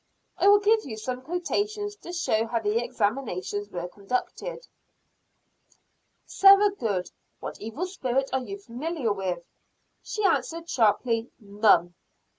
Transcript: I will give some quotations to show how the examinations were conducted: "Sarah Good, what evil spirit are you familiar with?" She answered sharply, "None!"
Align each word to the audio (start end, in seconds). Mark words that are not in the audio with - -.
I 0.39 0.47
will 0.47 0.57
give 0.57 0.79
some 0.99 1.21
quotations 1.21 1.95
to 1.97 2.11
show 2.11 2.47
how 2.47 2.59
the 2.59 2.83
examinations 2.83 3.69
were 3.69 3.87
conducted: 3.87 4.65
"Sarah 6.25 6.71
Good, 6.71 7.11
what 7.39 7.61
evil 7.61 7.85
spirit 7.85 8.31
are 8.33 8.41
you 8.41 8.57
familiar 8.57 9.13
with?" 9.13 9.43
She 10.01 10.25
answered 10.25 10.67
sharply, 10.67 11.29
"None!" 11.39 11.93